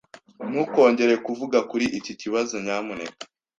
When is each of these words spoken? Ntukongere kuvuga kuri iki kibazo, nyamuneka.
Ntukongere 0.49 1.13
kuvuga 1.25 1.57
kuri 1.69 1.85
iki 1.99 2.13
kibazo, 2.21 2.53
nyamuneka. 2.65 3.23